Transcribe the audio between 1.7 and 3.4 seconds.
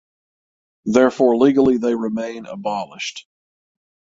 they remain abolished.